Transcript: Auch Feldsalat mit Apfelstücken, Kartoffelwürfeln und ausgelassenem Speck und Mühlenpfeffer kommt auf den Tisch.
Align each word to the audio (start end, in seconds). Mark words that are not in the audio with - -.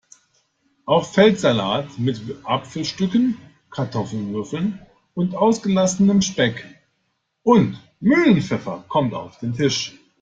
Auch 0.85 1.05
Feldsalat 1.05 1.99
mit 1.99 2.19
Apfelstücken, 2.43 3.37
Kartoffelwürfeln 3.69 4.79
und 5.13 5.35
ausgelassenem 5.35 6.23
Speck 6.23 6.65
und 7.43 7.77
Mühlenpfeffer 7.99 8.83
kommt 8.87 9.13
auf 9.13 9.37
den 9.37 9.53
Tisch. 9.53 9.93